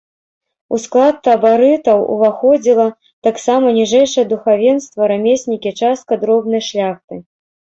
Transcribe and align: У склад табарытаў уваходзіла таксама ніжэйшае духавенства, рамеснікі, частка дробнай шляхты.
У 0.75 0.77
склад 0.83 1.19
табарытаў 1.27 1.99
уваходзіла 2.15 2.87
таксама 3.29 3.65
ніжэйшае 3.77 4.25
духавенства, 4.35 5.01
рамеснікі, 5.13 5.75
частка 5.83 6.13
дробнай 6.25 6.61
шляхты. 6.71 7.15